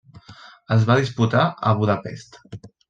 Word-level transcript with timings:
Es 0.77 0.87
va 0.91 0.97
disputar 1.01 1.45
a 1.73 1.77
Budapest. 1.83 2.43